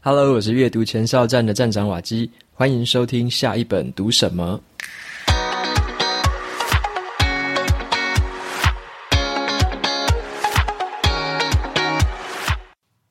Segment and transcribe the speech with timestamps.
[0.00, 4.60] Hello，我是阅读前哨站的站长瓦基，欢迎收听下一本读什么。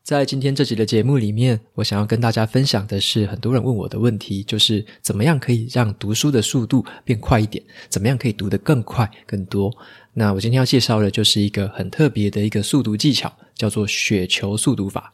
[0.01, 7.61] 在今天这集的节目里面，我想要跟大家分享的是很多人问我的问题，就是怎么样可以让读书的速度变快一点？
[7.89, 9.69] 怎么样可以读得更快、更多？
[10.13, 15.11] 那我今天要介绍的就是一个很特别的一个速读技巧，叫做雪球速读法。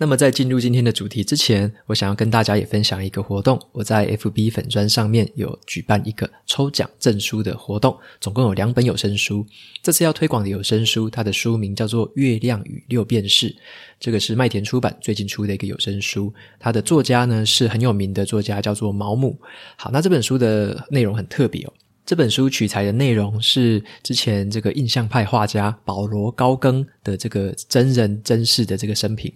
[0.00, 3.60] 那么在进入今天的主题之前，我想要跟大家也分享一个活动。
[3.72, 9.44] 我在 FB 粉砖上面有举办一个抽奖证书的活动，总共有两本有声书。
[9.82, 13.50] 这次要推广的有声书，它的书名叫做《月亮与六便士》，
[13.98, 16.32] 这个是麦田出版最近出的一个有声书。
[16.60, 19.36] 它的作家呢是很有名的作家，叫做毛姆。
[19.76, 21.72] 好，那这本书的内容很特别哦。
[22.08, 29.30] 这本书取材的内容是之前这个印象派画家保罗高更的这个真人真事的这个生平。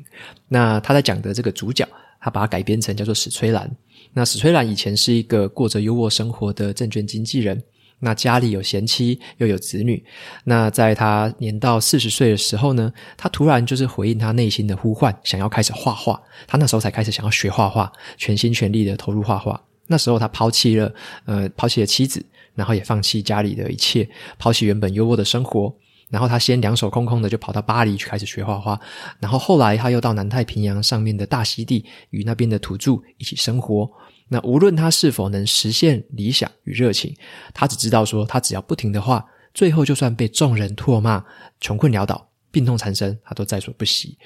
[0.48, 1.86] 那他在讲的这个主角，
[2.18, 3.70] 他把它改编成叫做史崔兰。
[4.14, 7.62] 那史崔兰以前是一个过着优渥生活的证券经纪人。
[7.98, 10.02] 那家里有贤妻又有子女。
[10.44, 16.18] 那在他年到四十岁的时候呢，他突然就是回应他内心的呼唤，想要开始画画。
[16.46, 19.62] 他那时候才开始想要学画画，全心全力的投入画画。
[19.88, 20.90] 那时候他抛弃了
[21.26, 22.24] 呃，抛弃了妻子。
[22.54, 24.08] 然后也放弃家里的一切，
[24.38, 25.74] 抛弃原本优渥的生活。
[26.10, 28.78] 然后他先两手空空的就跑到巴黎去开始学画画。
[29.18, 33.90] 然后后来他又到南太平洋上面的大溪地，与那边的土著一起生活。
[34.28, 37.16] 那无论他是否能实现理想与热情，
[37.54, 41.24] 他只知道说，他只要不停的画，最后就算被众人唾骂、
[41.60, 44.18] 穷困潦倒、病痛缠身，他都在所不惜。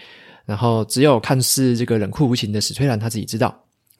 [0.44, 3.56] 然后只有看似这个冷酷无情的史崔兰他自己知道。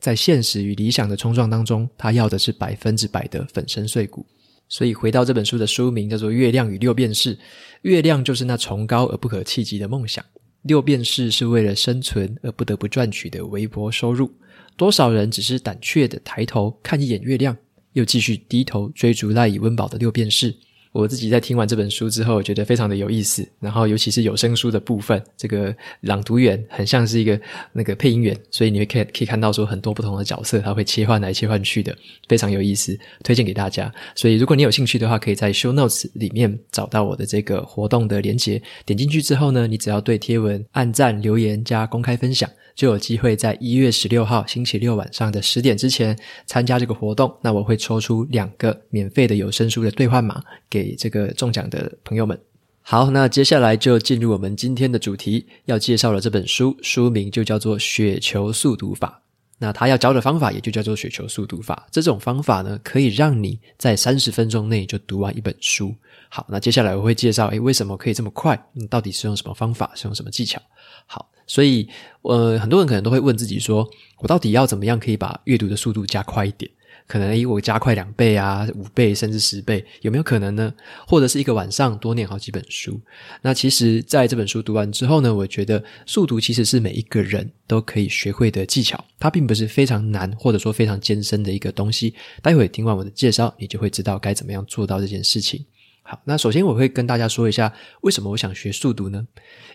[0.07, 4.25] 在现实与理想的冲撞当中，他要的是百分之百的粉身碎骨。
[4.69, 7.35] 所以回到这本书的书名叫做《月亮与六便士》，
[7.83, 10.25] 月亮就是那崇高而不可企及的梦想，
[10.63, 14.33] 六便士是为了生存而不得不赚取的微薄收入。
[14.77, 17.57] 多少人只是胆怯的抬头看一眼月亮，
[17.95, 20.55] 又继续低头追逐赖以温饱的六便士。
[20.97, 23.47] 我自己在听完这本书之后，觉得非常的有意思。
[23.61, 27.39] 然后，尤其是有声书的部分，这个朗读员很像是一个
[27.73, 31.95] 那个配音员，所以你会可以可以看到说很多不同的角色，他会切换来切换去的，
[32.29, 33.93] 非常有意思，推荐给大家。
[34.15, 42.49] 所以，如果你有兴趣的话，可以在 Show Notes 里面找到我的这个活动的连接，点进去之后呢，你只要对贴文按赞、留言加公开分享。
[42.77, 47.35] 就有机会在一月十六号星期六晚上的十点之前参加这个活动。
[47.41, 52.39] 那我会抽出两个免费的有声书的兑换码给这个中奖的朋友们。
[52.83, 59.23] 好，那接下来就进入我们今天的主题，要介绍的这本书，书名就叫做《雪球速读法》。
[59.59, 61.89] 那他要教的方法也就叫做雪球速读法。
[61.91, 65.95] 这种方法呢，可以让你在三十分钟内就读完一本书。
[66.29, 68.55] 好，那接下来我会介绍，诶，为什么可以这么快？
[68.75, 69.91] 嗯，到底是用什么方法？
[69.95, 70.61] 是用什么技巧？
[71.07, 71.31] 好。
[71.47, 71.89] 所以，
[72.23, 76.71] 呃，很多人可能都会问自己说：我到底要怎么样可以把阅读的速度加快一点？
[77.07, 80.75] 可能诶，我加快两倍啊、五倍甚至十倍，有没有可能呢？
[81.07, 83.01] 或者是一个晚上多念好几本书？
[83.43, 92.13] 那其实，在这本书读完之后呢，我觉得速读其实是每一个人都可以学会的技巧，它并不是非常难或者说非常艰深的一个东西。
[92.43, 95.65] 待会听完我的介绍，你就会知道该怎么样做到这件事情。
[96.03, 99.25] 好，那首先我会跟大家说一下，为什么我想学速读呢？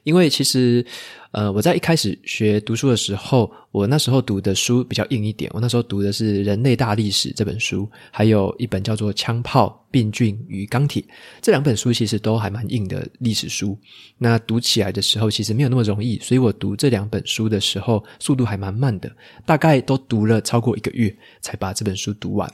[0.03, 0.85] 因为其实，
[1.31, 5.50] 呃，我在一开始学读书的时候，我那时候读的书比较硬一点。
[5.53, 11.01] 我那时候读的是《人类大历史》这本书，还有一本叫做《枪炮、病菌与钢铁》
[11.41, 13.78] 这两本书，其实都还蛮硬的历史书。
[14.17, 19.11] 那读起来的时候，其实没有那么容易，所以我读这两本书的时候，速度还蛮慢的，
[19.45, 22.51] 大概都读了超过一个月才把这本书读完。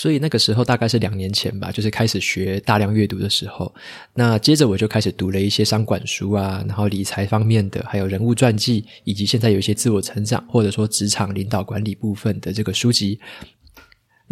[0.00, 3.70] 所以那个时候大概是两年前吧，就是开始学大量阅读的时候。
[4.14, 13.20] 那接着我就开始读了一些商管书啊，然后理财方面的，还有人物传记，以及现在有一些自我成长或者说职场领导管理部分的这个书籍。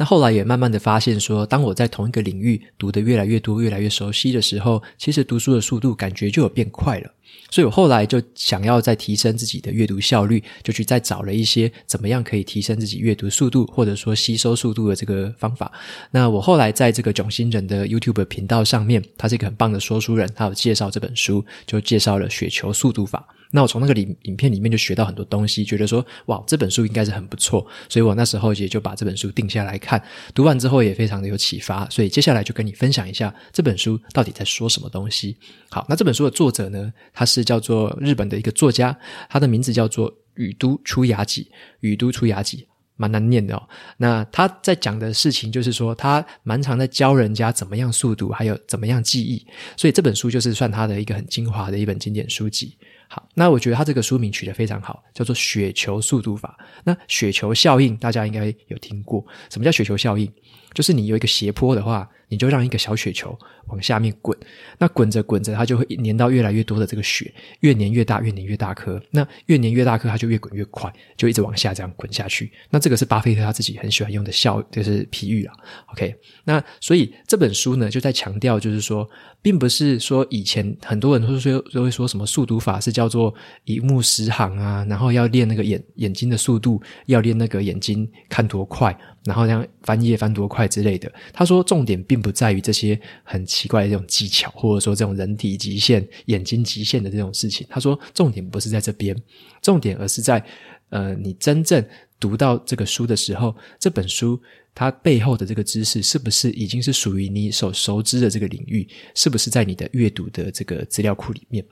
[0.00, 7.10] 那后来也慢慢的发现说，当我在同一个领域读得越来越多、越来越熟悉的时候，其实读书的速度感觉就有变快了。
[7.50, 15.72] 所以我后来就想要再提升自己的阅读效率，就去再找了一些怎么样可以提升自己阅读速度或者说吸收速度的这个方法。
[16.12, 23.26] 那我后来在这个囧星人的 YouTube 频道上面，他是一个很棒的说书人，他有介绍这本书，就介绍了雪球速读法。
[23.50, 30.02] 那我从那个里影片里面就学到很多东西，觉得说哇，这本书应该是很不错，所以我那时候也就把这本书定下来看。
[30.34, 35.36] 读完之后也非常的有启发，所以接下来就跟你分享一下这本书到底在说什么东西。
[35.70, 38.96] 好，那这本书的作者呢，他是叫做日本的一个作家，
[39.30, 42.66] 他的名字叫做宇都出雅己，宇都出雅己
[42.96, 43.68] 蛮难念的哦。
[43.96, 49.46] 那他在讲的事情就是说，他蛮常在教人家怎么样速读，还有怎么样记忆，
[49.76, 52.76] 所以这本书就是算他的一个很精华的一本经典书籍。
[53.10, 56.58] 好，那我觉得他这个书名取得非常好，叫做“雪球速度法”。
[56.84, 60.30] 那雪球效应大家应该有听过，什么叫雪球效应？
[60.74, 63.36] 就是你有一个斜坡的话，你就让一个小雪球
[63.68, 64.36] 往下面滚，
[64.78, 69.00] 那滚着滚着，它就会粘到越来越多的这个雪，越粘越大，越粘越大颗。
[69.10, 72.52] 那越粘越大颗，它就越滚越快，就一直往下这样滚下去。
[72.70, 75.54] 那这个是巴菲特他自己很喜欢用的笑，就是比喻啊。
[75.92, 79.08] OK，那所以这本书呢，就在强调，就是说，
[79.40, 83.34] 并不是说以前很多人都说都会说什么速读法是叫做
[83.64, 88.96] 一目十行啊，然后要练那个眼眼睛的速度，要练那个眼睛看多快。
[89.24, 97.66] 然后这样翻页翻多快之类的，他说重点并不在于这些很奇怪的这种技巧，或者说这种人体极限、眼睛极限的这种事情。
[97.68, 99.16] 他说重点不是在这边，
[99.60, 100.44] 重点而是在
[100.90, 101.84] 呃，你真正
[102.18, 104.40] 读到这个书的时候，这本书
[104.74, 108.88] 它背后的这个知识是不是已经是属于你所熟知的这个领域？
[109.14, 111.64] 是不是在你的阅读的这个资料库里面？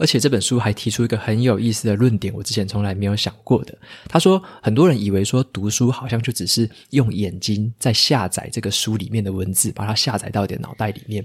[0.00, 3.78] 而且这本书还提出一个很有意思的论点，我之前从来没有想过的。
[4.08, 11.22] 他说，很多人以为说读书好像就只是用眼睛在下载这个书里面的文字，把它下载到你的脑袋里面。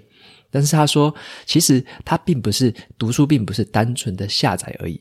[0.52, 1.14] 但是他说，
[1.46, 5.00] 其实它并不是读书，并不是单纯的下载而已。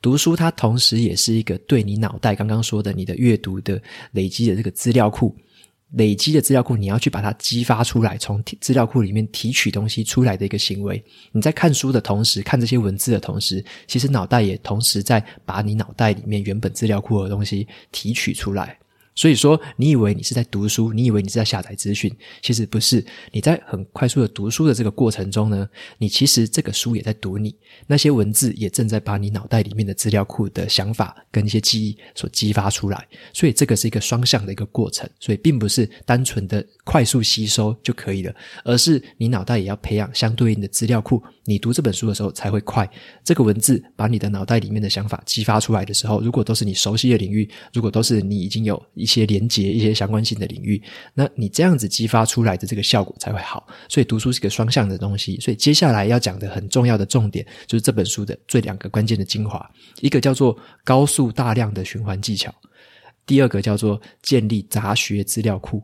[0.00, 3.82] 读书它同时也是一个对你脑袋刚刚说的你的阅读的
[4.12, 5.36] 累积的这个资料库。
[5.92, 11.02] 累积的资料库，你要去把它激发出来，从资料库里面提取东西出来的一个行为。
[11.32, 18.76] 你在看书的同时，看这些文字的同时，其实脑袋也同时在把你脑袋里面原本资料库的东西提取出来。
[19.16, 23.04] 所以说，你以为你是在读书，你以为你是在下载资讯，其实不是。
[23.32, 25.68] 你在很快速的读书的这个过程中呢，
[25.98, 33.06] 你其实这个书也在读你，那些文字也正在把你脑袋里面的资料库的想法跟一些记忆所激发出来。
[33.32, 38.34] 所以这个是一个双向的一个过程，所以并不是单纯的快速吸收就可以了，
[38.64, 41.22] 而是你脑袋也要培养相对应的资料库。
[41.48, 42.88] 你读这本书的时候才会快。
[43.24, 50.82] 这个文字把你的脑袋里面的想法激发出来的时候，如果都是你熟悉的领域，如果都是你已经有一些连接、一些相关性的领域，
[51.14, 53.64] 那你这样子激发出来的这个效果才会好。
[53.88, 55.38] 所以读书是个双向的东西。
[55.38, 59.64] 所以接下来要讲的很重要的重点，就是这本书的最两个关键的精华，
[60.00, 62.52] 一个叫做高速大量的循环技巧，
[63.24, 65.80] 第二个叫做建立杂学资料库。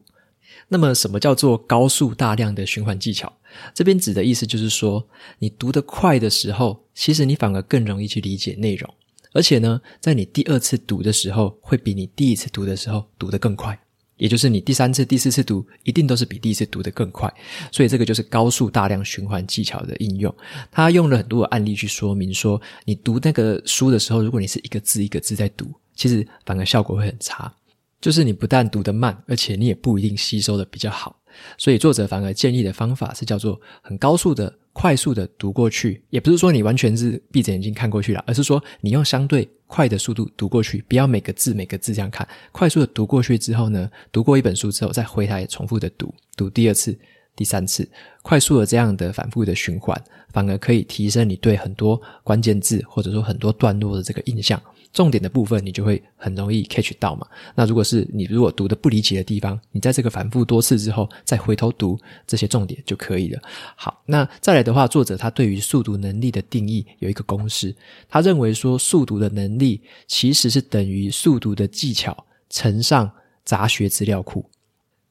[0.67, 3.33] 那么，什么叫做高速大量的循环技巧？
[3.73, 5.07] 这边指的意思就是说，
[5.39, 8.95] 你读得快的时候，其实你反而更容易去理解内容，
[9.33, 13.79] 而且呢，在你第二次读的时候，会比你第一次读的时候读得更快。
[14.19, 17.33] 也就是你第三次、第四次读，一定都是比第一次读得更快。
[17.73, 20.33] 所以，这个就是高速大量循环技巧的应用。
[20.71, 27.53] 他用了很多的案例去说明说，你读那个书的时候，如果你是一个字一个字在读，其实反而效果会很差。
[28.01, 31.17] 就是你不但读得慢，而且你也不一定吸收得比较好。
[31.59, 42.27] 所以作者反而建议的方法是叫做很高速的、快速的读过去，也不是说你完全是闭着眼睛看过去了，而是说你用相对快的速度读过去，不要每个字每个字这样看。
[42.53, 46.99] 快速的读过去之后呢，读过一本书之后，再回来重复的读，读第二次、
[47.37, 47.89] 第三次，
[48.23, 49.99] 快速的这样的反复的循环，
[50.33, 54.61] 反而可以提升你对很多关键字或者说很多段落的这个印象。
[54.93, 57.27] 重点的部分，你就会很容易 catch 到嘛。
[57.55, 63.41] 那如果是你如果读的不理解的地方，你在这个反复多次之后，再回头读这些重点就可以了。
[63.75, 67.75] 好，那再来的话，作者他对于速读能力的定义有一个公式，
[68.09, 73.11] 他认为说速读的能力其实是等于速读的技巧乘上
[73.45, 74.45] 杂学资料库。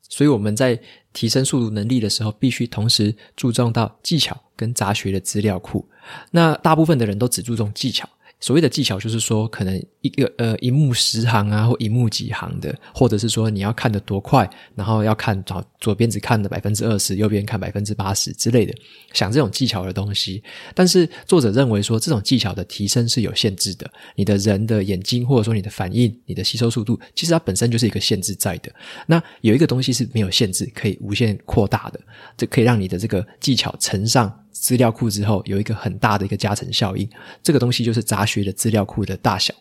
[0.08, 0.80] 所以我们在
[1.14, 5.88] 提升速读能力的时候，必须同时注重到技巧跟杂学的资料库。
[6.32, 8.08] 那大部分的人都只注重技巧。
[8.42, 18.74] 所谓的技巧，就是说，可能一个呃一目十行啊，或一目几行的，或者是说你要看得多快，然后要看左左边只看的百分之二十，右边看百分之八十之类的，
[19.14, 20.42] 想这种技巧的东西。
[20.74, 23.90] 但是作者认为说，这种技巧的提升是有限制的。
[24.16, 28.74] 你的人的眼睛，或者说你的反应、你的吸收速度，其实它本身就是一个限制在的。
[29.06, 32.00] 那有一个东西是没有限制，可以无限扩大的，
[32.36, 34.36] 这可以让你的这个技巧乘上。
[34.52, 37.10] 资料库之后有一个很大的一个加成效应，
[37.42, 39.54] 这个东西就是杂学的资料库的大小。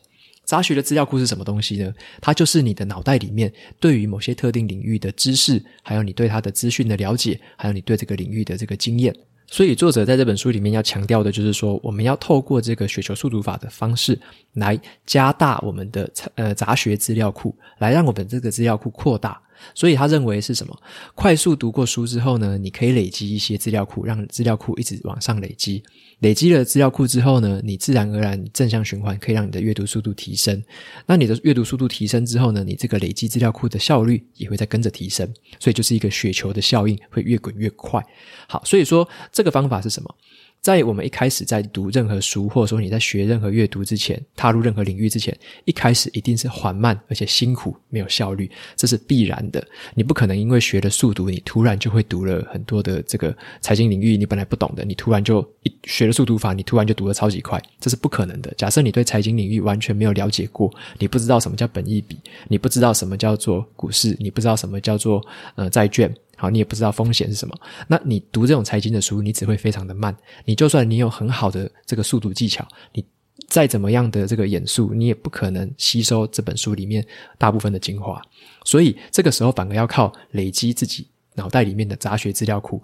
[0.44, 1.92] 杂学的资料库是什么东西呢？
[2.20, 9.14] 它就是你的脑袋里面对于某些特定领域的知识，还有你对它的资讯的了解，还有你对这个领域的这个经验。
[9.46, 14.18] 所以作者在这本书里面要强调的就是说，我们要透过这个雪球速读法的方式
[14.54, 19.40] 来加大我们的呃杂学资料库，来让我们这个资料库扩大。
[19.74, 20.76] 所以他认为是什么？
[21.14, 25.82] 快速读过书之后呢，你可以累积一些资料库，让资料库一直往上累积。
[26.20, 30.62] 累积了资料库之后呢，你自然而然正向循环，可以让你的阅读速度提升。
[31.06, 35.26] 那你的阅读速度提升之后呢，你这个累积资料库的效率也会再跟着提升。
[35.58, 38.04] 所以就是一个雪球的效应，会越滚越快。
[38.46, 40.14] 好，所以说这个方法是什么？
[40.60, 49.66] 在我们一开始在读任何书，或者说你在学任何阅读之前，踏入任何领域之前，一开始一定是缓慢而且辛苦，没有效率，这是必然的。
[49.94, 58.52] 你不可能因为学了速读，你突然就会读了很多的这个财经领域，你本来不懂的，你突然就一学了速读法，你突然就读得超级快，这是不可能的。
[58.58, 65.24] 假设你对财经领域完全没有了解过，你不知道什么叫本益比，你不知道什么叫做股市，你不知道什么叫做
[65.54, 66.14] 呃债券。
[66.40, 67.54] 好，你也不知道风险是什么，
[67.86, 70.16] 那你读这种财经的书，你只会非常的慢。
[70.46, 73.04] 你就算你有很好的这个速读技巧，你
[73.46, 77.06] 再怎么样的这个眼速，你也不可能吸收这本书里面
[77.36, 78.22] 大部分的精华。
[78.64, 82.82] 所以这个时候反而要靠累积自己脑袋里面的杂学资料库，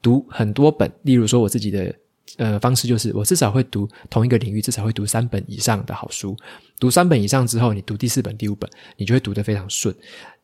[0.00, 0.90] 读很多本。
[1.02, 1.94] 例如说我自己的
[2.36, 6.36] 呃方式就是，我至少会读同一个领域，至少会读三本以上的好书。
[6.78, 9.94] 读三本以上之后，你读第四本、第五本，你就会读得非常顺。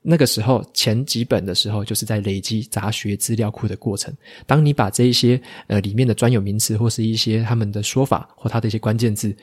[0.03, 4.15] 那个时候前几本的时候，就是在累积杂学资料库的过程。
[4.47, 9.37] 当你把这一些呃里面的专有名词，或是一些他们的说法，或他的一些关键字，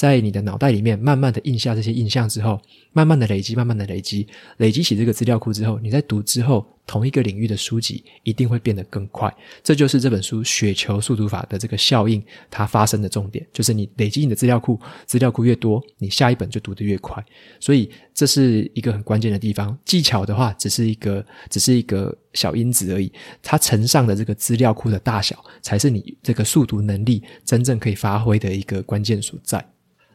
[0.00, 2.58] 在你的脑袋里面慢慢的印下这些印象之后，
[2.94, 4.26] 慢慢的累积，慢慢的累积，
[4.56, 9.30] 累积起这个资料库之后，你在读之后，同一个领域的书籍一定会变得更快。
[9.62, 17.22] 这就是这本书雪球速读法的这个效应，它发生的重点，就是你累积你的资料库，资料库越多，你下一本就读得越快。
[17.60, 19.78] 所以这是一个很关键的地方。
[19.84, 23.12] 技巧的话，只是一个，只是一个小因子而已。
[23.42, 29.62] 它乘上的这个资料库的大小，才是你这个速读能力真正可以发挥的一个关键所在。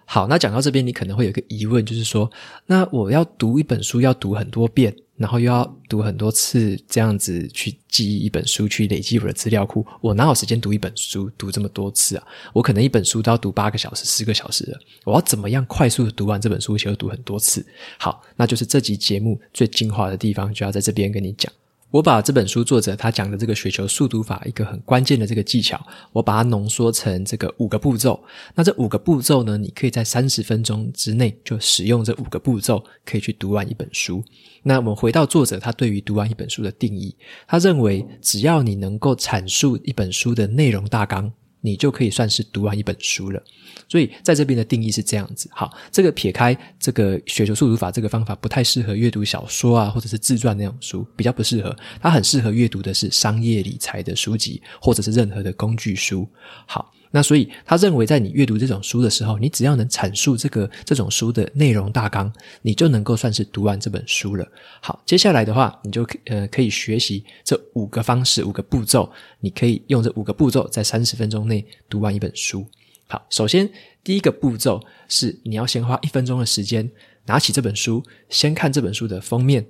[0.06, 2.32] 好，那讲到这边，你可能会有一个疑问，就是说，
[2.68, 12.24] 那我要读一本书，要读很多遍，然后又要读很多次，这样子去记忆一本书，去累积我的资料库，我哪有时间读一本书，读这么多次啊？
[12.54, 17.66] 我可能一本书都要读八个小时、十个小时了，我要怎么样快速的读完这本书，而且又读很多次？
[17.98, 21.52] 好，那就是这集节目最精华的地方，就要在这边跟你讲。
[21.96, 28.22] 我把这本书作者他讲的这个雪球速读法一个很关键的这个技巧，我把它浓缩成这个五个步骤。
[28.54, 34.22] 那这五个步骤呢，你可以在三十分钟之内就使用这五个步骤，可以去读完一本书。
[34.64, 37.16] 那我们回到作者他对于读完一本书的定义，
[37.48, 41.32] 他认为只要你能够阐述一本书的内容大纲，
[41.66, 43.42] 你就可以算是读完一本书了。
[43.90, 45.50] 所以在这边的定义是这样子。
[45.52, 51.76] 好，这个撇开这个雪球速读法这个方法不太适合阅读小说啊，或者是自传那种书，比较不适合。
[52.00, 56.28] 它很适合阅读的是商业理财的书籍，或者是任何的工具书。
[56.68, 56.94] 好。
[57.16, 62.30] 那所以，他认为在你阅读这种书的时候，你只要能阐述这个这种书的内容大纲，
[62.62, 64.46] 你就能够算是读完这本书了。
[64.82, 72.66] 好，接下来的话，你就呃可以学习这五个方式、五个步骤，你可以用这五个步骤在三十分钟内读完一本书。
[73.08, 73.70] 好，首先
[74.04, 76.92] 第一个步骤是你要先花一分钟的时间
[77.28, 79.66] 拿起这本书，先看这本书的封面，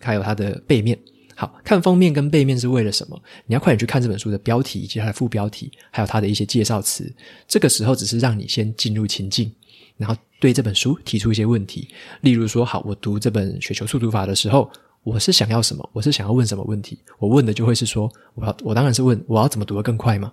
[0.00, 0.98] 还有它的背面。
[1.38, 3.22] 好，看封面跟背面是为了什么？
[3.44, 7.12] 你要快点去看这本书的标题以及它的副标题，还有它的一些介绍词。
[7.46, 9.52] 这个时候只是让你先进入情境，
[9.98, 11.88] 然后对这本书提出一些问题。
[12.22, 14.70] 例如说，好，我读这本《雪球速读法》的时候，
[15.02, 15.86] 我是想要什么？
[15.92, 16.98] 我是想要问什么问题？
[17.18, 20.32] 我问的就会是说，我要，我当然是问，我要怎么读得更快嘛？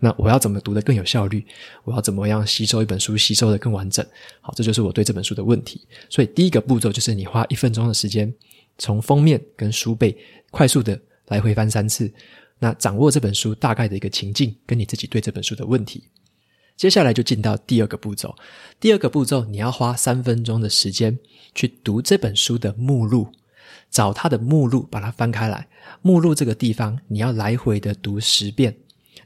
[0.00, 1.42] 那我要怎么读得更有效率？
[1.84, 4.04] 我要怎么样吸收一本书，吸收得更完整？
[4.42, 5.80] 好，这就是我对这本书的问题。
[6.10, 8.30] 所以第一个步骤就是你花一分钟的时间，
[8.76, 10.14] 从封面跟书背。
[10.52, 12.12] 快速的来回翻三次，
[12.60, 16.04] 那掌握这本书大概的一个情境，跟你自己对这本书的问题。
[16.76, 18.34] 接下来就进到第二个步骤。
[18.78, 21.18] 第二个步骤，你要花三分钟的时间
[21.54, 23.32] 去读这本书的目录，
[23.90, 25.66] 找它的目录，把它翻开来。
[26.02, 28.76] 目录这个地方，你要来回的读十遍。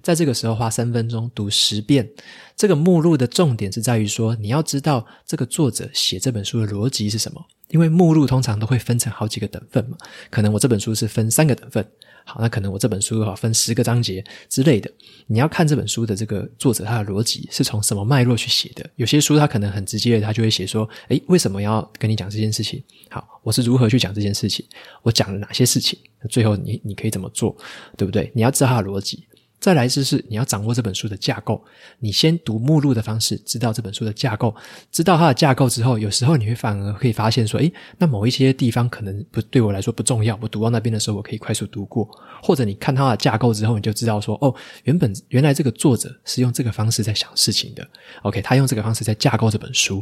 [0.07, 2.09] 在这个时候花三分钟读十遍。
[2.55, 7.45] 这个目录的重点是在于说，你要知道这个作者写这本书的逻辑是什么。
[7.71, 9.97] 因为目录通常都会分成好几个等份嘛，
[10.31, 11.85] 可能我这本书是分三个等份，
[12.25, 14.89] 好，那可能我这本书哈分十个章节之类的。
[15.27, 18.89] 你要看这本书的这个作者他的逻辑是从什么脉络去写的。
[18.95, 22.81] 有些书他可能很直接的，他就会写说，诶，为什么要跟你讲这件事情？
[23.11, 24.65] 好，我是如何去讲这件事情？
[25.03, 25.99] 我讲了哪些事情？
[26.31, 27.57] 最后你你可以怎么做？
[27.97, 28.31] 对不对？
[28.33, 29.27] 你要知道他的逻辑。
[29.67, 31.61] 再来就是你要掌握这本书的架构，
[31.99, 34.55] 你先读目录的方式，知道这本书的架构，
[34.93, 42.09] 知道它的架构之后，有时候你会反而可以发现说，诶，那某一些地方可能不对我来说不重要，我读到那边的时候，我可以快速读过，
[42.41, 44.55] 或者你看它的架构之后，你就知道说，哦，
[44.85, 47.85] 原本原来这个作者是用这个方式在想事情的
[48.23, 50.01] ，OK，他用这个方式在架构这本书。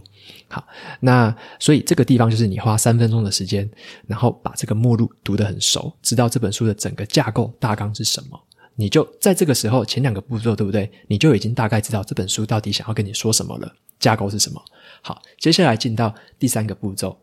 [0.48, 0.62] 好，
[1.00, 3.66] 那所以这个地方就是你花三分钟的时间，
[4.06, 8.38] 然后把这个目录读得很熟，知道这本书的整个架构大纲是什么。
[8.76, 10.90] 你就在这个时候，前两个步骤对不对？
[11.06, 14.60] 你就已经大概知道这本书到底想要跟你说什么了，架构是什么。
[15.02, 17.18] 好，接下来进到第三个步骤。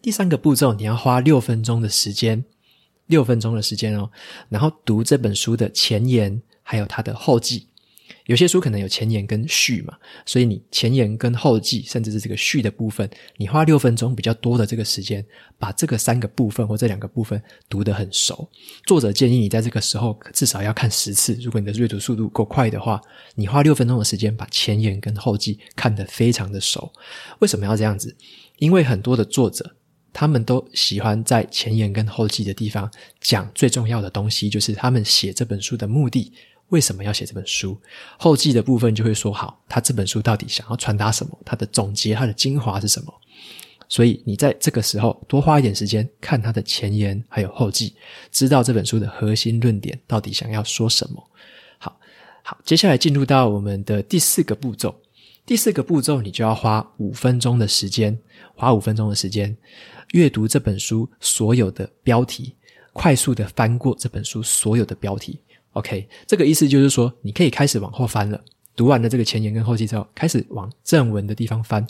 [0.00, 2.44] 第三个步骤，你要花六分钟的时间，
[3.06, 4.10] 六分钟的时间哦，
[4.48, 7.66] 然后读这本书的前言，还有它的后记。
[8.28, 13.08] 有些书可能有前言跟序嘛，所以你前言跟后记，甚至是这个序的部分，
[13.38, 15.24] 你花六分钟比较多的这个时间，
[15.58, 18.46] 把这个三个部分或这两个部分读得很熟。
[18.84, 23.00] 作者建议你在这个时候至少要看十次，如果你的阅读速度够快的话，
[23.34, 26.92] 你花六分钟的时间把前言跟后记看得非常的熟。
[27.38, 28.14] 为什么要这样子？
[28.58, 29.74] 因为很多的作者
[30.12, 32.90] 他们都喜欢在前言跟后记的地方
[33.22, 36.30] 讲最重要的东西，就是他们写这本书的目的。
[36.68, 37.80] 为什么要写这本书？
[38.18, 41.38] 后记的部分就会说好，他这本书到底想要传达什么？
[41.44, 43.14] 他的总结，他的精华是什么？
[43.88, 47.94] 所以你在这个时候多花一点时间看他的前言还有后记，
[48.30, 51.30] 知道这本书的核心论点到底想要说什么。
[51.78, 51.98] 好，
[52.42, 54.94] 好，接下来进入到我们的第四个步骤。
[55.46, 58.18] 第四个步骤，你就要花五分钟的时间，
[58.54, 59.56] 花五分钟的时间
[60.12, 62.54] 阅读这本书所有的标题，
[62.92, 65.40] 快速的翻过这本书所有的标题。
[65.72, 68.42] OK，这个意思就是说，你可以开始往后翻了。
[68.74, 71.86] 读完了这个前言跟后记之后，开始往正文的地方翻，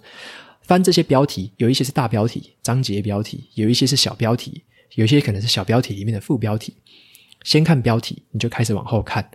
[0.63, 4.63] 翻这些标题，有一些是大标题、章节标题，有一些是小标题，
[4.95, 6.75] 有些可能是小标题里面的副标题。
[7.45, 9.31] 先看标题，你就开始往后看。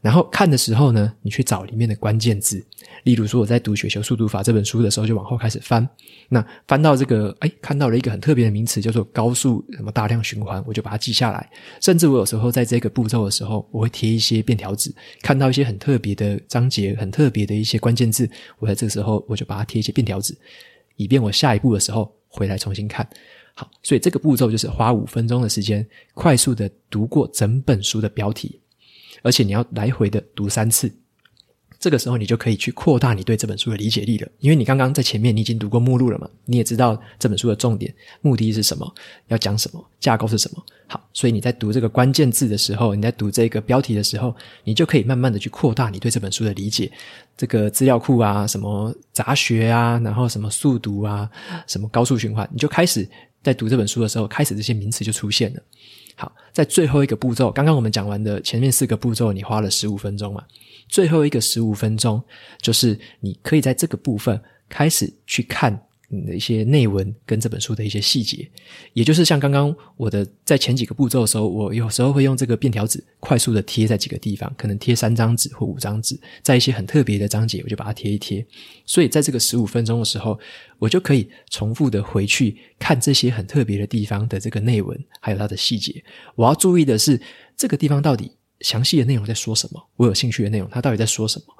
[0.00, 2.64] 然后看的时候呢，你去找里面的关键字。
[3.04, 5.86] 例如说，我在读《雪球速读法》这本书的时候，就往后开始翻。
[6.28, 11.50] 那翻到这个，哎，看到了一个很特别的名词，叫做高速什么大量循环，我就把它记下来。
[11.80, 14.90] 甚至我有时候在这个步骤的时候，我会贴一些便条纸。
[15.22, 18.28] 看到一些很特别的章节，很特别的一些关键字，
[18.58, 20.36] 我在这个时候我就把它贴一些便条纸，
[20.96, 23.06] 以便我下一步的时候回来重新看。
[23.54, 28.60] 好，所以这个步骤就是花五分钟的时间，快速的读过整本书的标题。
[29.22, 30.92] 而且你要来回的读三次，
[31.78, 34.28] 这个时候你就可以去扩大你对这本书的理解力了。
[34.38, 38.94] 因为你刚刚在前面你已经读过目录了嘛，你也知道这本书的重点、目的是什么，
[39.28, 40.62] 要讲什么，架构是什么。
[40.86, 44.34] 好，所以你在读这个关键字的时候，你在读这个标题的时候，
[44.64, 46.90] 你就可以慢慢的去扩大你对这本书的理解。
[47.36, 51.30] 这个资料库啊，什么杂学啊，然后什么速读啊，
[51.66, 53.08] 什么高速循环，你就开始
[53.42, 55.62] 在读这本书的时候，开始这些名词就出现了。
[56.20, 60.44] 好，在最后一个步骤，刚刚我们讲完的前面四个步骤，你花了十五分钟嘛？
[60.86, 62.22] 最后一个十五分钟，
[62.60, 65.86] 就是你可以在这个部分开始去看。
[66.12, 68.50] 你的一些内文跟这本书的一些细节，
[68.94, 78.44] 也就是像刚刚我的在前几个步骤的时候，我有时候会用这个便条纸快速的贴在几个地方，可能贴三张纸或五张纸，在一些很特别的章节，我就把它贴一贴。
[78.84, 80.36] 所以在这个十五分钟的时候，
[80.80, 86.02] 我就可以重复的回去看这些很特别的地方的这个内文，还有它的细节。
[86.34, 87.20] 我要注意的是，
[87.56, 89.80] 这个地方到底详细的内容在说什么？
[89.94, 91.54] 我有兴趣的内容，它到底在说什么？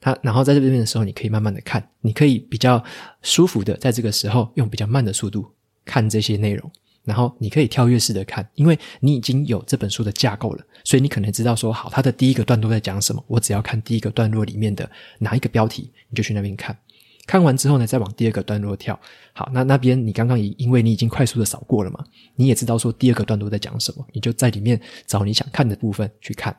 [0.00, 2.82] 它，然后在这边的时候，你可以慢慢的看，你可以比较
[3.22, 5.46] 舒服的在这个时候用比较慢的速度
[5.84, 6.70] 看这些内容，
[7.04, 16.76] 然后你可以跳跃式的看，因为你已经有这本书的架构了，所以你可能知道说，好，它的第一个段落在讲什么，我只要看第一个段落里面的哪一个标题，你就去那边看。
[17.30, 18.98] 看完之后呢，再往第二个段落跳。
[19.32, 26.52] 好，那那边你刚刚已因为你已经快速的扫过了嘛，你也知道说第二个段落在讲什么，你就在里面找你想看的部分去看。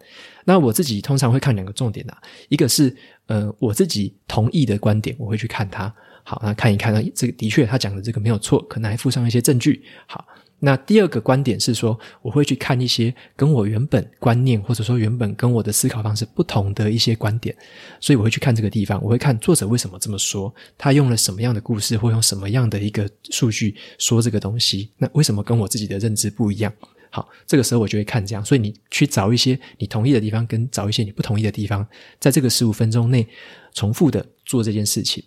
[0.45, 5.93] 那我自己通常会看两个重点啊，一个是呃我自己同意的观点，我会去看它。
[6.23, 9.83] 好，那看一看呢，这个的确他讲的这个没有错，可能还附上一些证据。
[10.07, 10.25] 好。
[10.63, 17.55] 那第二个观点是说，我会去看一些跟我原本观念或者说原本跟我的思考方式不同的一些观点，
[17.99, 26.71] 所以我会去看这个地方，我会看作者为什么这么说，他用了什么样的故事或用什么样的一个数据说这个东西，那为什么跟我自己的认知不一样？
[27.09, 31.85] 好，这个时候我就会看这样，所以你去找一些你同意的地方，跟找一些你不同意的地方，
[32.19, 33.27] 在这个十五分钟内
[33.73, 35.23] 重复的做这件事情。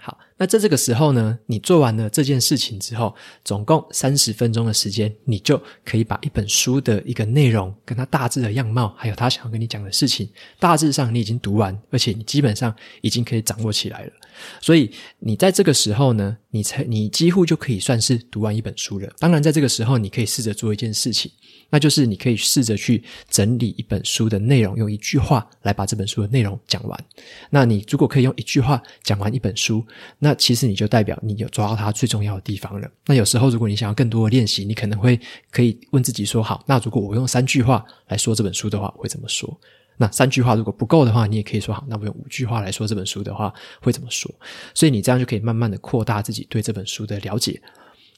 [0.00, 10.28] 好，那在这个时候呢，你做完了这件事情之后，总共三十分钟的时间，你就可以把一本书的一个内容，跟它大致的样貌，还有他想要跟你讲的事情，
[10.58, 14.12] 大致上你已经读完，而且你基本上已经可以掌握起来了。
[14.60, 19.08] 所以你在这个时候呢，你才你几乎就可以算是读完一本书了。
[19.20, 21.30] 当然，在这个时候，你可以试着做一件事情。
[21.74, 27.04] 那就是你可以试着去整理一本书的内容，用一句话来把这本书的内容讲完。
[27.48, 29.82] 那你如果可以用一句话讲完一本书，
[30.18, 32.90] 那其实你就代表你有抓到它最重要的地方了。
[33.06, 35.18] 那有时候如果你想要更多的练习，你可能会
[35.50, 39.58] 可以问自己说：好，那如果我用三句话来说这本书的话，会怎么说？
[39.98, 44.32] 那三句话如果不够的话，你也可以说：好，那我用五句话来说这本书的话会怎么说？
[44.74, 47.60] 所以你这样就可以慢慢的扩大自己对这本书的了解。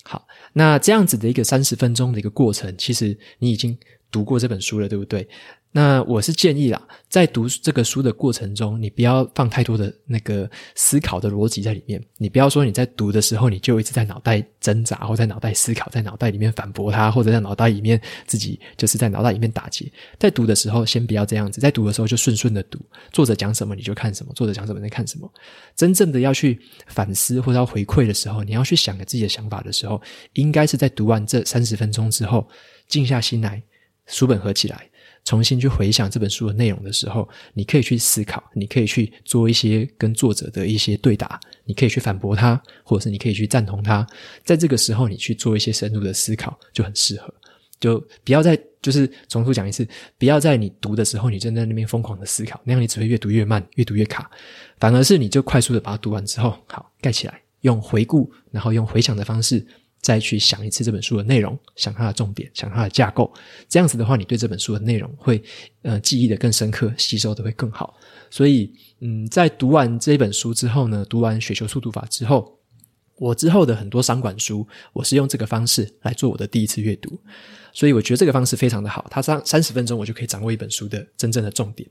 [0.05, 3.77] 好，那这样子的一个三十分钟的一个过程，其实你已经
[4.11, 5.29] 读过这本书了，对不对？
[5.76, 12.00] 那我是建议啦，在读这个书的过程中，你不要放太多的那个思考的逻辑在里面。
[12.16, 19.90] 你不要说你在读的时候，你就一直在脑袋挣扎，或在脑袋思考，在脑袋里面反驳他，或者在脑袋里面自己就是在脑袋里面打结。
[20.16, 21.60] 在读的时候，先不要这样子。
[21.60, 22.78] 在读的时候，就顺顺的读，
[23.10, 25.28] 作者讲什么你就看什么，作者讲什么你看什么。
[25.74, 30.00] 真正的要去反思或者要回馈的时候，你要去想着自己的想法的时候，
[30.34, 32.48] 应该是在读完这三十分钟之后，
[32.87, 33.60] 静下心来，
[34.06, 34.88] 书本合起来。
[35.24, 44.06] 重新去回想这本书的内容的时候，你可以去思考，你可以去做一些跟作者的一些对答，你可以去反驳他，或者是你可以去赞同他。
[44.44, 47.32] 在这个时候，你去做一些深入的思考，就很适合。
[47.80, 49.87] 就不要再就是重复讲一次，
[50.18, 54.30] 不要在你读的时候，你正在那边疯狂的思考，那样你只会越读越慢，越读越卡。
[54.78, 59.66] 反而是你就快速的把它读完之后，好，盖起来，用回顾，然后用回想的方式。
[60.04, 63.32] 再去想一次这本书的内容，想它的重点，想它的架构，
[63.70, 65.42] 这样子的话，你对这本书的内容会
[65.80, 67.96] 呃记忆的更深刻，吸收的会更好。
[68.28, 72.58] 所以，嗯，在读完这本书之后呢，读完《雪球速读法》之后，
[73.16, 77.18] 我之后的很多商管书，我是用这个方式来做我的第一次阅读。
[77.74, 81.87] 所以我觉得这个方式非常的好，它上三十分钟我就可以掌握一本书的真正的重点。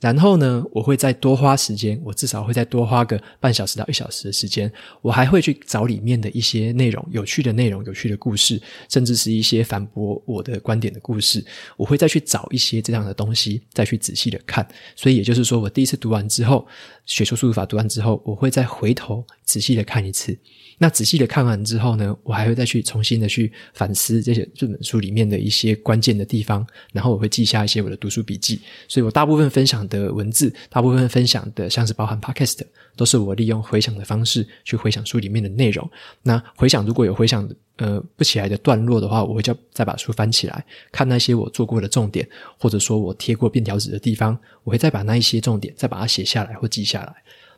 [0.00, 11.44] 然后呢，我会再多花时间，我至少会再多花个半小时到一小时的时间，我还会去找里面的一些内容，有趣的内容、有趣的故事，甚至是一些反驳我的观点的故事，
[11.76, 14.66] 我会再去找一些这样的东西，再去仔细的看。
[14.96, 16.66] 所以也就是说，我第一次读完之后，
[17.04, 20.38] 《雪球速读法》读完之后，我会再回头仔细的看一次。
[20.80, 28.60] 那仔细的看完之后呢，我还会再去重新的去反思这些这本书里面的一些关键的地方，然后我会记下一些我的读书笔记。
[28.86, 32.60] 所以我大部分分享的文字，大部分分享的像是包含 Podcast，
[32.96, 35.90] 都是我利用回想的方式去回想书里面的内容。
[36.22, 47.14] 那回想如果有回想呃不起来的段落的话，我会叫再把书翻起来，看那些我做过的重点，或者说我贴过便条纸的地方，我会再把那一些重点再把它写下来或记下来。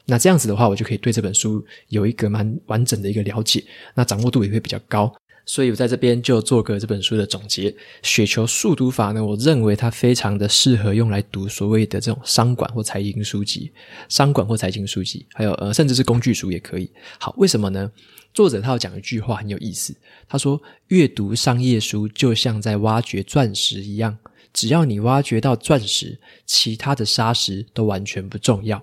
[0.07, 5.13] 那这样子的话，我就可以对这本书有一个蛮完整的一个了解，那掌握度也会比较高。
[5.47, 7.75] 所以我在这边就做个这本书的总结。
[8.03, 13.73] 雪球速读法呢，我认为它非常的适合用来读所谓的这种商管或财经书籍，
[14.09, 16.89] 商管或财经书籍，还有呃甚至是工具书也可以。
[17.19, 17.91] 好，为什么呢？
[18.33, 19.93] 作者他要讲一句话很有意思，
[20.29, 24.17] 他说：“阅读商业书就像在挖掘钻石一样，
[24.53, 28.81] 只要你挖掘到钻石，其他的砂石都完全不重要。”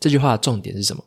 [0.00, 1.04] 这句话的重点是什么？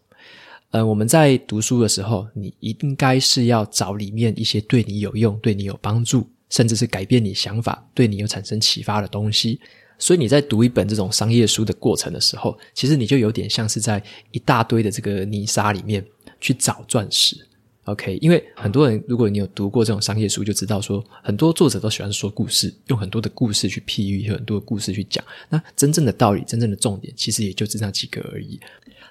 [0.70, 9.60] 呃，我们在读书的时候，你应该是要找里面一些对你有用、对你有帮助，甚至是改变你想法、对你有产生启发的东西。
[10.00, 16.06] 所以你在读一本这种商业书的过程的时候，其实你就有点像是在一大堆的这个泥沙里面
[16.42, 17.38] 去找钻石。
[17.86, 25.24] OK，因为很多人，如果你有读过这种商业书，就知道说，很多作者都喜欢说故事，用很多的故事去譬喻，有很多的故事去讲。
[25.50, 28.60] 那真正的道理，真正的重点，其实也就只那几个而已。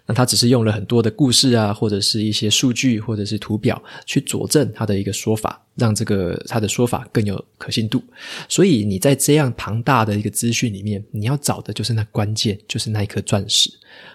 [0.07, 8.03] 那他只是用了很多的故事啊，或者是一些数据，或者是图表去佐证他的一个说法，让这个他的说法更有可信度。
[8.49, 13.71] 所以你在这样庞大的一个资讯里面，你要找的就是那关键，就是那一颗钻石。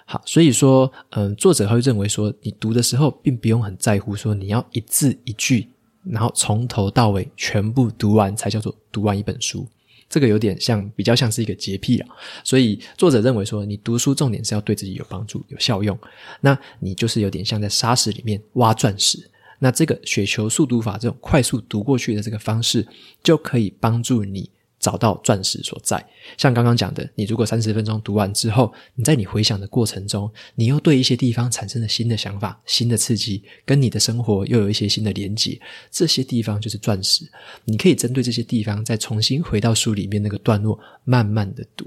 [0.05, 5.69] 好，所以说，嗯，作者会认为说，你读的时候并不用很在乎说你要一字一句，
[6.03, 9.67] 然后从头到尾全部读完才叫做读完一本书。
[10.09, 12.07] 这个有点像，比较像是一个洁癖啊，
[12.43, 15.97] 所以作者认为说，你读书重点是要对自己有帮助、有效用。
[16.41, 19.29] 那你就是有点像在沙石里面挖钻石。
[19.59, 22.87] 那这个雪球速读法这种快速读过去的这个方式，
[23.23, 24.49] 就可以帮助你。
[24.87, 26.01] 找到钻石所在，
[26.37, 35.59] 像刚刚讲的，你如果三十分钟读完之后，你在你回想的过程中，你又对一些地方产生了新的想法、新的刺激，跟你的生活又有一些新的连接，
[35.91, 37.29] 这些地方就是钻石。
[37.65, 41.85] 你可以针对这些地方再重新回到书里面那个段落，慢慢的读。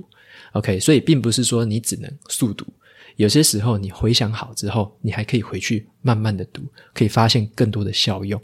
[0.53, 2.67] OK，所以并不是说你只能速读，
[3.17, 6.61] 有些时候你回想好之后，你还可以回去慢慢的读，
[6.93, 8.39] 可以发现更多的效用。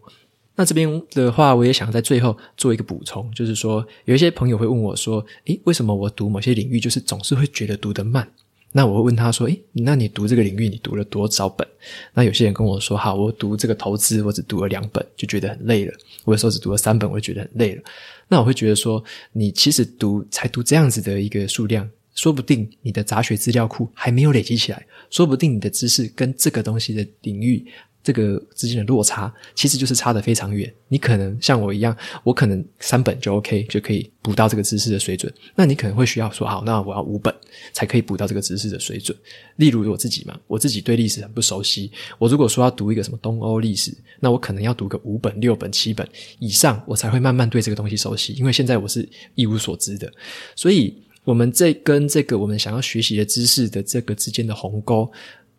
[0.56, 8.26] 那这边的话，我也想在最后做一个补充，就是说，有一些朋友会问我说：“诶，为什么我读某些领域，就是总是会觉得读得慢？”
[8.72, 11.66] 那我会问他说：“诶，那你读这个领域，你读了多少本？”
[12.14, 15.92] 那有些人跟我说：“好，我读这个投资，我只读了两本，就觉得很累了。
[16.24, 17.82] 我有时候只读了三本，我就觉得很累了。”
[18.28, 27.64] 那我会觉得说，你其实读才读这样子的一个数量，说不定你的杂学资料库还没有累积起来，说不定你的知识跟这个东西的领域。
[28.06, 30.72] 这个之间的落差，其实就是差得非常远。
[30.86, 35.32] 你可能像我一样，我可能三本就 OK，就可以补到这个知识的水准。
[35.56, 37.34] 那你可能会需要说，好，那我要五本
[37.72, 39.18] 才可以补到这个知识的水准。
[39.56, 41.90] 例如我自己嘛，我自己对历史很不熟悉。
[42.16, 48.34] 我如果说要读一个什么东欧历史，那我可能要读个五本、六本、七本以上，我才会慢慢对这个东西熟悉。
[48.34, 50.08] 因为现在我是一无所知的，
[50.54, 51.02] 所以。
[51.26, 55.10] 我们这跟这个我们想要学习的知识的这个之间的鸿沟。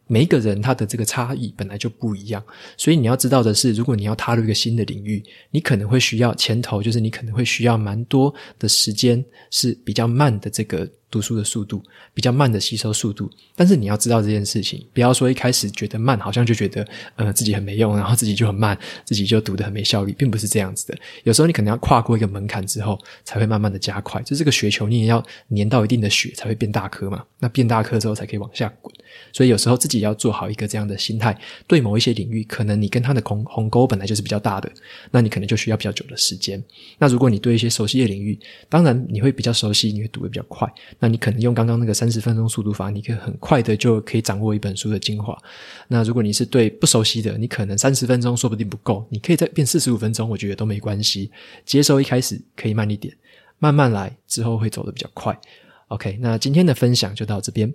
[0.07, 2.43] 每一个人他的这个差异本来就不一样，
[2.77, 10.89] 所以你要知道的是，如果你要踏入一个新的领域，你可能会需要前头，就是你可能会需要蛮多的时间，是比较慢的这个。
[11.17, 11.81] 读书的速度
[12.13, 20.95] 比较慢的吸收速度，但是你要知道这件事情，不要说一开始觉得慢，好像就觉得呃自己很没用，然后自己就很慢，自己就读得很没效率，并不是这样子的。
[21.23, 24.21] 有时候你可能要跨过一个门槛之后，才会慢慢的加快。
[24.21, 25.25] 就这个雪球，你也要
[25.55, 27.25] 粘到一定的雪才会变大颗嘛。
[27.39, 28.93] 那变大颗之后才可以往下滚。
[29.33, 31.35] 所以有时候自己要做好一个这样的心态。
[31.65, 34.71] 对某一些领域，可能你跟它的鸿鸿沟本来就是比较大的，
[35.09, 36.63] 那你可能就需要比较久的时间。
[36.99, 38.37] 那如果你对一些熟悉的领域，
[38.69, 40.71] 当然你会比较熟悉，你会读得比较快。
[40.99, 45.37] 那你可能用刚刚那个三十分钟速读法，你可以很快的就可以掌握一本书的精华。
[45.87, 51.31] 那如果你是对不熟悉的，你可能三十分钟说不定不够，你可以再变四十五分钟，我觉得都没关系。
[51.65, 53.15] 接收一开始可以慢一点，
[53.59, 55.37] 慢慢来，之后会走得比较快。
[55.87, 57.73] OK，那今天的分享就到这边。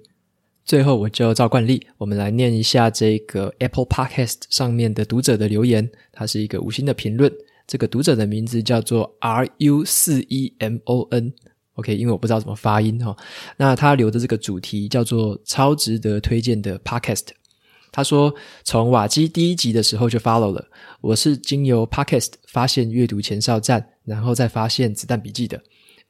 [0.65, 5.91] 最后，我就照惯例，我们来念一下这个 Apple Podcast 上面的读者的留言。
[6.13, 7.33] 它是一个五星的评论，
[7.67, 11.33] 这个读者的名字叫做 R U 四 E M O N。
[11.75, 13.17] OK，因为我不知道怎么发音哈。
[13.57, 17.29] 那他留的这个主题叫做“超值得推荐的 Podcast”。
[17.91, 20.67] 他说，从瓦基第一集的时候就 follow 了。
[21.01, 25.63] 我是经由 Podcast 发现阅读前哨站，然后再发现子弹笔记的。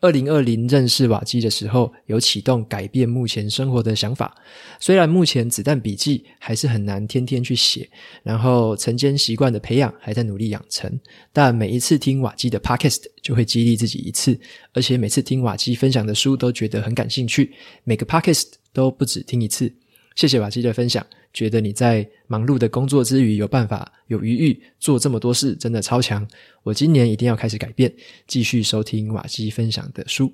[0.02, 4.36] 二零二零认识瓦基的时候，有启动改变目前生活的想法。
[4.80, 7.88] 虽然目前子弹笔记还是很难天天去写，
[8.24, 11.00] 然后晨间习惯的培养还在努力养成，
[11.32, 14.36] 但每一次听瓦基的 Podcast 就会激励自己一次，
[14.72, 17.52] 而且每次听瓦基分享的书都觉得很感兴趣，
[17.84, 19.72] 每个 Podcast 都不止听一次。
[20.14, 21.04] 谢谢瓦基的分享。
[21.32, 26.26] 觉得你在忙碌的工作之余有办法有余裕做这么多事，真的超强！
[26.62, 27.90] 我今年一定要开始改变，
[28.26, 30.30] 继续收听瓦基分享的书。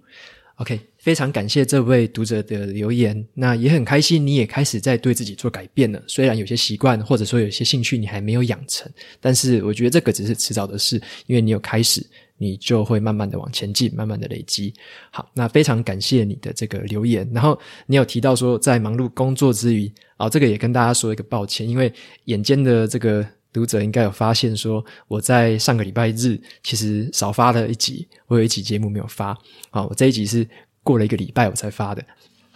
[0.56, 6.02] OK，非常感谢这位读者的留言，那也很开心你也开始在对自己做改变了。
[6.08, 12.04] 虽然有些习惯或者说有些兴趣你还没有养成，但是我觉得这个只是迟早的事，因为你有开始。
[12.38, 14.72] 你就会慢慢的往前进，慢慢的累积。
[15.10, 17.28] 好，那非常感谢你的这个留言。
[17.34, 21.92] 然后你有提到说，在忙碌工作之余，啊，这个也跟大家说一个抱歉，因为
[22.24, 29.36] 眼尖的这个读者应该有发现说，我在上个礼拜日其实少发了一集，我有一集节目没有发。
[29.70, 30.48] 啊，我这一集是
[30.82, 32.04] 过了一个礼拜我才发的。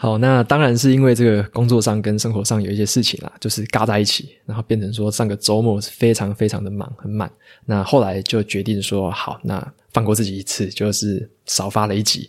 [0.03, 7.31] 好，那当然是因为这个工作上跟生活上有一些事情啦，就是嘎在一起，然后变成说上个周末是非常非常的忙，很满。
[7.65, 12.29] 那后来就决定说，好，那放过自己一次，就是少发了一集。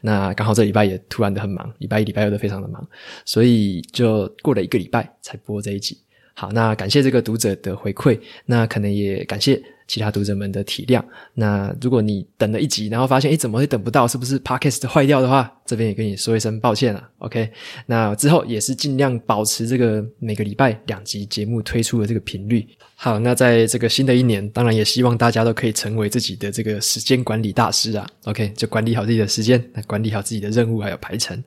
[0.00, 2.82] 那刚好这礼拜也突然的很忙，礼拜一、礼拜二都非常的忙，
[3.26, 5.98] 所以就过了一个礼拜才播这一集。
[6.32, 9.62] 好，那感谢这个读者的回馈，那可能也感谢。
[9.90, 11.02] 其他读者们的体谅。
[11.34, 14.06] 那如果你等了一集，然后发现诶怎么会等不到？
[14.06, 17.10] 是不是 Podcast 坏掉的话，这边也跟你说一声抱歉了。
[17.18, 17.50] OK，
[17.86, 22.64] 那之后也是尽量保持这个每个礼拜两集节目推出的这个频率。
[22.94, 28.06] 好，那在这个新的一年，当然也希望大家都可以成为自己的这个时间管理大师啊。
[28.26, 31.42] OK，就管理好自己的时间，来管理好自己的任务还有排程。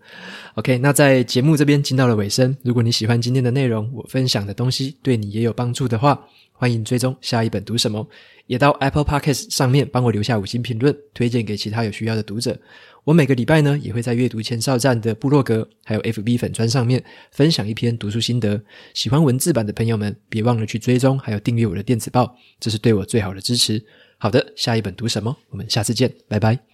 [0.55, 6.19] OK，那在节目这边进到了尾声，如果你喜欢今天的内容，我分享的东西对你也有帮助的话，
[6.53, 8.07] 欢迎追踪下一本读什么。
[8.45, 12.57] 也到 Apple Podcast 上面帮我留下五星评论，推荐给其他有需要的读者。
[13.05, 18.61] 我每个礼拜呢，也会在阅读前哨站的部落格，还有 FB 粉专上面分享一篇读书心得。
[18.93, 23.83] 喜欢文字版的朋友们，别忘了去追踪，还有订阅我的电子报，这是对我最好的支持。
[24.17, 25.35] 好的，下一本读什么？
[25.49, 26.72] 我们下次见，拜拜。